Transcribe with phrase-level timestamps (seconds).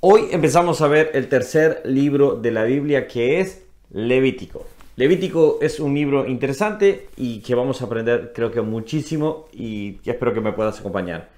[0.00, 4.64] Hoy empezamos a ver el tercer libro de la Biblia que es Levítico.
[4.94, 10.32] Levítico es un libro interesante y que vamos a aprender creo que muchísimo y espero
[10.32, 11.30] que me puedas acompañar.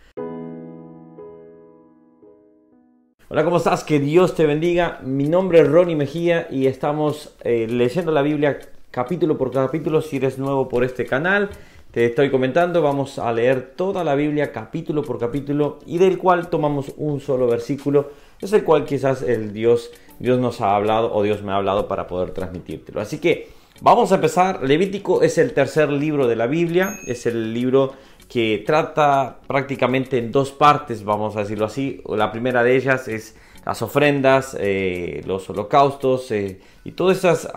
[3.30, 3.82] Hola, ¿cómo estás?
[3.82, 5.00] Que Dios te bendiga.
[5.02, 8.58] Mi nombre es Ronnie Mejía y estamos eh, leyendo la Biblia
[8.90, 10.02] capítulo por capítulo.
[10.02, 11.48] Si eres nuevo por este canal,
[11.92, 16.48] te estoy comentando, vamos a leer toda la Biblia capítulo por capítulo y del cual
[16.48, 21.22] tomamos un solo versículo es el cual quizás el Dios, Dios nos ha hablado o
[21.22, 23.00] Dios me ha hablado para poder transmitírtelo.
[23.00, 23.48] Así que
[23.80, 24.62] vamos a empezar.
[24.62, 27.92] Levítico es el tercer libro de la Biblia, es el libro
[28.28, 32.00] que trata prácticamente en dos partes, vamos a decirlo así.
[32.06, 37.48] La primera de ellas es las ofrendas, eh, los holocaustos eh, y todas esas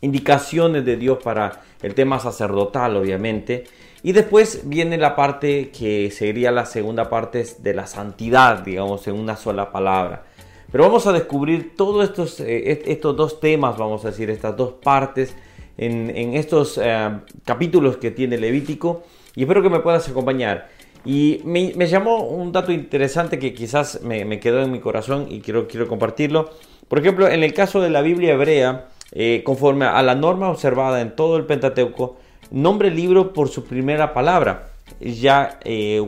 [0.00, 3.64] indicaciones de Dios para el tema sacerdotal, obviamente.
[4.02, 9.14] Y después viene la parte que sería la segunda parte de la santidad, digamos, en
[9.14, 10.24] una sola palabra.
[10.70, 14.74] Pero vamos a descubrir todos estos, eh, estos dos temas, vamos a decir, estas dos
[14.82, 15.34] partes
[15.78, 17.10] en, estos eh,
[17.44, 19.02] capítulos que tiene Levítico.
[19.34, 20.68] Y espero que me puedas acompañar.
[21.04, 25.66] Y me, llamó un dato interesante que quizás me, quedó en mi corazón y quiero,
[25.68, 26.50] quiero compartirlo.
[26.88, 31.00] Por ejemplo, en el caso de la Biblia hebrea, eh, conforme a la norma observada
[31.00, 32.16] en todo el Pentateuco,
[32.50, 34.70] nombre el libro por su primera palabra,
[35.00, 36.00] ya eh,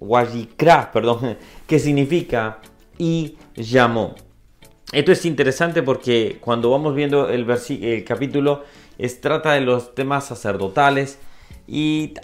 [0.00, 2.58] Wajikra, perdón, que significa
[2.98, 4.14] y llamó.
[4.92, 8.62] Esto es interesante porque cuando vamos viendo el, el capítulo,
[8.98, 11.18] es, trata de los temas sacerdotales
[11.66, 12.14] y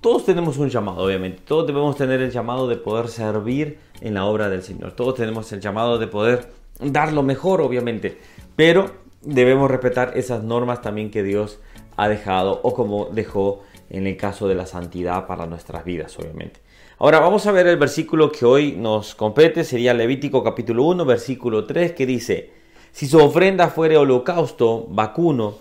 [0.00, 1.42] todos tenemos un llamado, obviamente.
[1.46, 4.92] Todos debemos tener el llamado de poder servir en la obra del Señor.
[4.92, 6.48] Todos tenemos el llamado de poder
[6.80, 8.18] dar lo mejor, obviamente.
[8.56, 8.90] Pero
[9.22, 11.60] debemos respetar esas normas también que Dios
[11.96, 16.60] ha dejado o como dejó en el caso de la santidad para nuestras vidas, obviamente.
[16.98, 21.64] Ahora vamos a ver el versículo que hoy nos compete, sería Levítico capítulo 1, versículo
[21.64, 22.50] 3, que dice,
[22.92, 25.58] si su ofrenda fuere holocausto, vacuno,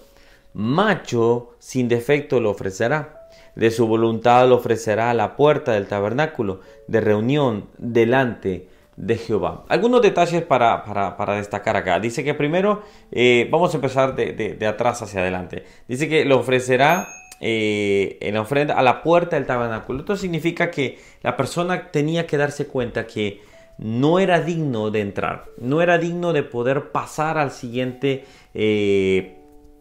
[0.53, 3.29] macho sin defecto lo ofrecerá.
[3.55, 8.67] De su voluntad lo ofrecerá a la puerta del tabernáculo de reunión delante
[9.01, 9.65] de Jehová.
[9.67, 11.99] Algunos detalles para, destacar acá.
[11.99, 15.63] Dice que primero, eh, vamos a empezar de, atrás hacia adelante.
[15.87, 17.07] Dice que lo ofrecerá
[17.39, 20.01] eh, en la ofrenda a la puerta del tabernáculo.
[20.01, 23.41] Esto significa que la persona tenía que darse cuenta que
[23.79, 29.35] no era digno de entrar, no era digno de poder pasar al siguiente eh,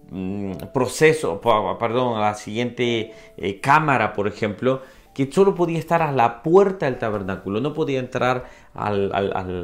[0.08, 1.42] mm, proceso,
[1.78, 3.12] perdón, a la siguiente
[3.60, 4.80] cámara, por ejemplo,
[5.14, 8.44] que solo podía estar a la puerta del tabernáculo, no podía entrar
[8.74, 9.10] al,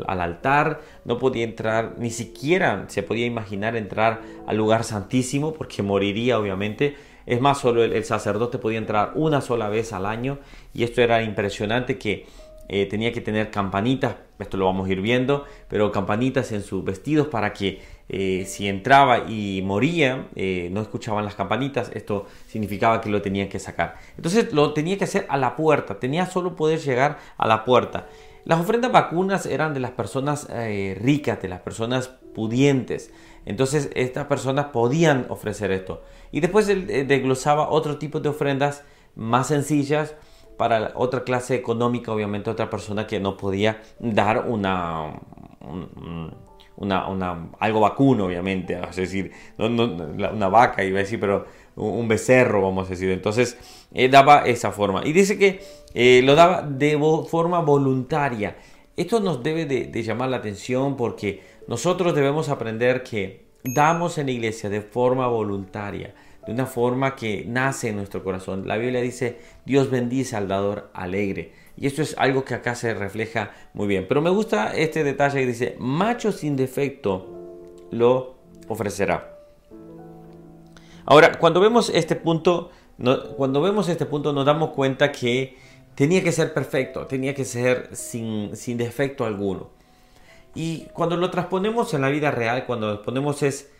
[0.06, 6.38] altar, no podía entrar, ni siquiera se podía imaginar entrar al lugar santísimo porque moriría
[6.38, 6.96] obviamente.
[7.26, 10.38] Es más, solo el, sacerdote podía entrar una sola vez al año
[10.72, 12.26] y esto era impresionante que
[12.68, 16.84] eh, tenía que tener campanitas, esto lo vamos a ir viendo, pero campanitas en sus
[16.84, 23.00] vestidos para que eh, si entraba y moría, eh, no escuchaban las campanitas, esto significaba
[23.00, 23.96] que lo tenía que sacar.
[24.16, 28.06] Entonces lo tenía que hacer a la puerta, tenía solo poder llegar a la puerta.
[28.44, 33.12] Las ofrendas vacunas eran de las personas eh, ricas, de las personas pudientes.
[33.44, 36.02] Entonces estas personas podían ofrecer esto.
[36.30, 38.84] Y después desglosaba otro tipo de ofrendas
[39.16, 40.14] más sencillas
[40.56, 45.20] para otra clase económica, obviamente otra persona que no podía dar una
[46.76, 52.86] una, algo vacuno, obviamente, es decir, una vaca, iba a decir, pero un becerro, vamos
[52.86, 53.10] a decir.
[53.10, 53.56] Entonces,
[54.10, 55.02] daba esa forma.
[55.04, 55.60] Y dice que
[55.94, 56.98] eh, lo daba de
[57.28, 58.56] forma voluntaria.
[58.96, 64.32] Esto nos debe de, llamar la atención porque nosotros debemos aprender que damos en la
[64.32, 66.14] iglesia de forma voluntaria,
[66.46, 68.66] de una forma que nace en nuestro corazón.
[68.68, 71.52] La Biblia dice, Dios bendice al dador alegre.
[71.76, 74.06] Y esto es algo que acá se refleja muy bien.
[74.08, 77.26] Pero me gusta este detalle que dice, macho sin defecto
[77.90, 78.36] lo
[78.68, 79.36] ofrecerá.
[81.04, 82.70] Ahora, cuando vemos este punto,
[83.36, 85.56] cuando vemos este punto nos damos cuenta que
[85.94, 89.70] tenía que ser perfecto, tenía que ser sin, sin defecto alguno.
[90.54, 93.70] Y cuando lo transponemos en la vida real, cuando lo ponemos es,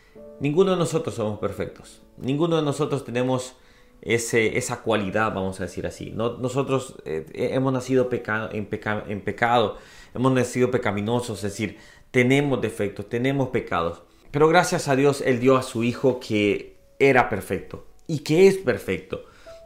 [0.41, 2.03] ninguno de nosotros somos perfectos.
[2.17, 3.57] Ninguno de nosotros tenemos
[4.03, 6.11] esa cualidad, vamos a decir así.
[6.11, 8.69] nosotros eh, hemos nacido pecado, en,
[9.09, 9.77] en pecado,
[10.15, 11.79] hemos nacido pecaminosos, es decir,
[12.11, 14.03] tenemos defectos, tenemos pecados.
[14.31, 18.59] Pero gracias a Dios, Él dio a su Hijo que era perfecto y que es
[18.59, 19.25] perfecto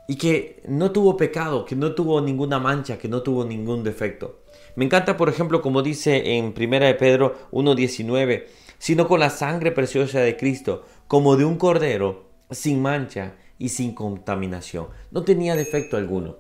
[0.08, 4.40] y que no tuvo pecado, que no tuvo ninguna mancha, que no tuvo ningún defecto.
[4.74, 8.44] Me encanta, por ejemplo, como dice en 1 de Pedro 1.19,
[8.80, 13.94] sino con la sangre preciosa de Cristo, como de un cordero, sin mancha y sin
[13.94, 14.88] contaminación.
[15.10, 16.38] No tenía defecto alguno.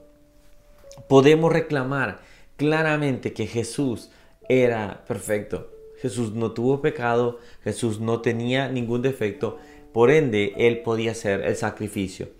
[1.06, 2.20] Podemos reclamar
[2.56, 4.10] claramente que Jesús
[4.48, 5.70] era perfecto.
[6.00, 9.58] Jesús no tuvo pecado, Jesús no tenía ningún defecto,
[9.92, 12.30] por ende Él podía hacer el sacrificio.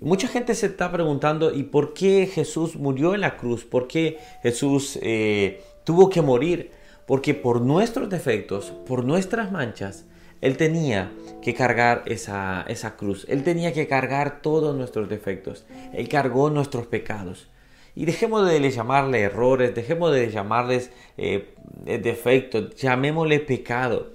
[0.00, 3.64] Mucha gente se está preguntando, ¿y por qué Jesús murió en la cruz?
[3.64, 6.77] ¿Por qué Jesús eh, tuvo que morir?
[7.08, 10.04] Porque por nuestros defectos, por nuestras manchas,
[10.42, 11.10] Él tenía
[11.40, 13.24] que cargar esa, esa cruz.
[13.30, 15.64] Él tenía que cargar todos nuestros defectos.
[15.94, 17.48] Él cargó nuestros pecados.
[17.94, 24.12] Y dejemos de llamarle errores, dejemos de llamarles eh, defectos, llamémosle pecado.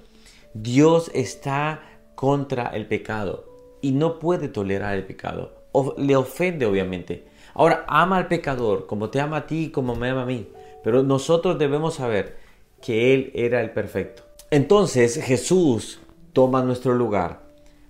[0.54, 1.82] Dios está
[2.14, 3.44] contra el pecado
[3.82, 5.64] y no puede tolerar el pecado.
[5.98, 7.26] le ofende obviamente.
[7.54, 10.48] Ahora ama al pecador como te ama a ti, como me ama a mí.
[10.84, 12.43] Pero nosotros debemos saber
[12.84, 14.24] que Él era el perfecto.
[14.50, 16.00] Entonces Jesús
[16.34, 17.40] toma nuestro lugar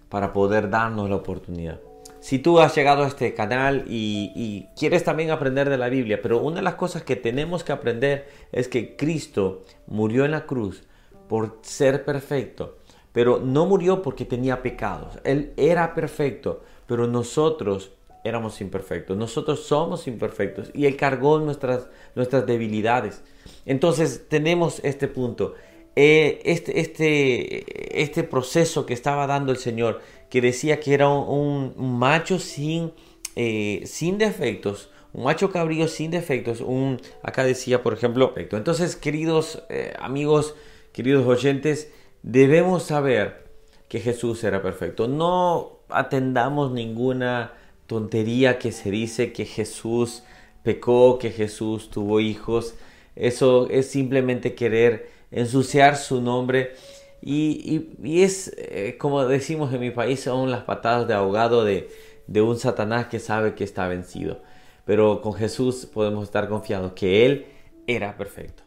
[0.08, 1.80] para poder darnos la oportunidad.
[2.20, 6.40] Si tú has llegado a este canal y, quieres también aprender de la Biblia, pero
[6.40, 10.84] una de las cosas que tenemos que aprender es que Cristo murió en la cruz
[11.28, 12.78] por ser perfecto,
[13.12, 15.18] pero no murió porque tenía pecados.
[15.24, 17.90] Él era perfecto, pero nosotros
[18.24, 19.16] éramos imperfectos.
[19.16, 23.22] Nosotros somos imperfectos y Él cargó nuestras, nuestras debilidades.
[23.66, 25.54] Entonces tenemos este punto.
[25.96, 31.74] Eh, este, este, este proceso que estaba dando el Señor, que decía que era un,
[31.76, 32.92] macho sin,
[33.36, 39.62] eh, sin defectos, un macho cabrío sin defectos, un, acá decía por ejemplo, entonces queridos
[39.68, 40.56] eh, amigos,
[40.92, 41.92] queridos oyentes,
[42.24, 43.44] debemos saber
[43.88, 47.52] que Jesús era perfecto, no atendamos ninguna
[47.86, 50.22] tontería que se dice que Jesús
[50.62, 52.74] pecó, que Jesús tuvo hijos,
[53.16, 56.72] eso es simplemente querer ensuciar su nombre.
[57.22, 57.88] Y,
[58.22, 61.88] es, eh, como decimos en mi país, son las patadas de ahogado de,
[62.26, 64.42] de un Satanás que sabe que está vencido.
[64.84, 67.46] Pero con Jesús podemos estar confiados que Él
[67.86, 68.63] era perfecto.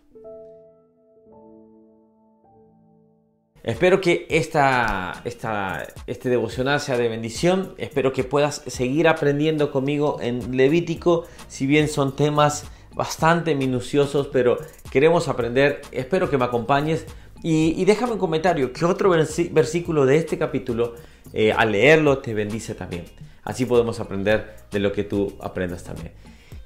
[3.67, 7.73] Espero que esta, esta, este devocional sea de bendición.
[7.77, 12.63] Espero que puedas seguir aprendiendo conmigo en Levítico, si bien son temas
[12.95, 14.57] bastante minuciosos, pero
[14.89, 15.81] queremos aprender.
[15.91, 17.07] Espero que me acompañes
[17.43, 20.95] y, déjame un comentario, ¿qué otro versículo de este capítulo
[21.33, 23.03] eh, al leerlo te bendice también?
[23.43, 26.13] Así podemos aprender de lo que tú aprendas también.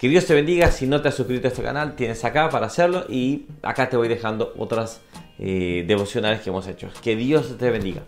[0.01, 2.65] Que Dios te bendiga, si no te has suscrito a este canal, tienes acá para
[2.65, 4.99] hacerlo y acá te voy dejando otras
[5.37, 6.89] eh, devocionales que hemos hecho.
[7.03, 8.01] Que Dios te bendiga.